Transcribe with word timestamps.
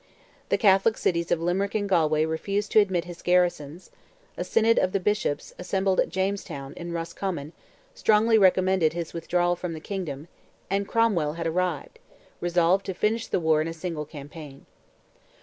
The 0.49 0.57
Catholic 0.57 0.97
cities 0.97 1.31
of 1.31 1.39
Limerick 1.39 1.75
and 1.75 1.87
Galway 1.87 2.25
refused 2.25 2.71
to 2.71 2.79
admit 2.79 3.05
his 3.05 3.21
garrisons; 3.21 3.91
a 4.35 4.43
synod 4.43 4.79
of 4.79 4.93
the 4.93 4.99
Bishops, 4.99 5.53
assembled 5.59 5.99
at 5.99 6.09
Jamestown 6.09 6.73
(in 6.73 6.91
Roscommon), 6.91 7.53
strongly 7.93 8.39
recommended 8.39 8.93
his 8.93 9.13
withdrawal 9.13 9.55
from 9.55 9.73
the 9.73 9.79
kingdom; 9.79 10.27
and 10.71 10.87
Cromwell 10.87 11.33
had 11.33 11.45
arrived, 11.45 11.99
resolved 12.39 12.87
to 12.87 12.95
finish 12.95 13.27
the 13.27 13.39
war 13.39 13.61
in 13.61 13.67
a 13.67 13.73
single 13.73 14.05
campaign. 14.05 14.65